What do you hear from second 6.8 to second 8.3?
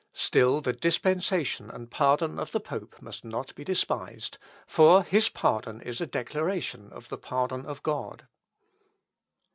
of the pardon of God.